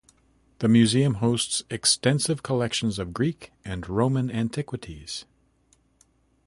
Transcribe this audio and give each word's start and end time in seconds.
The 0.57 0.67
museum 0.67 1.13
hosts 1.21 1.61
extensive 1.69 2.41
collections 2.41 2.97
of 2.97 3.13
Greek 3.13 3.51
and 3.63 3.87
Roman 3.87 4.31
antiquities. 4.31 5.25